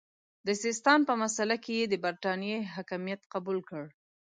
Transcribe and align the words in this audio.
د 0.47 0.47
سیستان 0.63 0.99
په 1.09 1.13
مسئله 1.23 1.55
کې 1.63 1.73
یې 1.79 1.85
د 1.89 1.95
برټانیې 2.03 2.57
حکمیت 2.75 3.21
قبول 3.33 3.59
کړ. 3.69 3.83